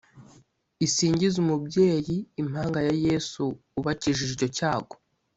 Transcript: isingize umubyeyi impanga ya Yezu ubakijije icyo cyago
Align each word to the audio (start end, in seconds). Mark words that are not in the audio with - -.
isingize 0.85 1.35
umubyeyi 1.43 2.17
impanga 2.41 2.79
ya 2.87 2.93
Yezu 3.05 3.43
ubakijije 3.79 4.31
icyo 4.35 4.49
cyago 4.57 4.95